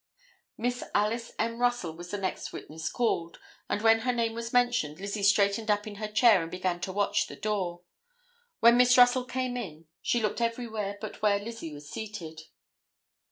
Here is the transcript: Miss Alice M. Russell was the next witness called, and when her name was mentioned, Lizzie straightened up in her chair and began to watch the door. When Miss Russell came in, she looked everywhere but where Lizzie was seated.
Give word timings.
Miss 0.57 0.83
Alice 0.95 1.31
M. 1.37 1.59
Russell 1.59 1.95
was 1.95 2.09
the 2.09 2.17
next 2.17 2.51
witness 2.51 2.89
called, 2.89 3.37
and 3.69 3.83
when 3.83 3.99
her 3.99 4.11
name 4.11 4.33
was 4.33 4.51
mentioned, 4.51 4.99
Lizzie 4.99 5.21
straightened 5.21 5.69
up 5.69 5.85
in 5.85 5.97
her 6.01 6.07
chair 6.07 6.41
and 6.41 6.49
began 6.49 6.79
to 6.79 6.91
watch 6.91 7.27
the 7.27 7.35
door. 7.35 7.83
When 8.61 8.77
Miss 8.77 8.97
Russell 8.97 9.25
came 9.25 9.55
in, 9.55 9.85
she 10.01 10.19
looked 10.19 10.41
everywhere 10.41 10.97
but 10.99 11.21
where 11.21 11.37
Lizzie 11.37 11.71
was 11.75 11.87
seated. 11.87 12.41